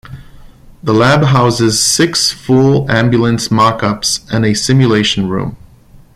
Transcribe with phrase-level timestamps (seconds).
[0.81, 5.57] The lab houses six full ambulance mockups and a simulation room.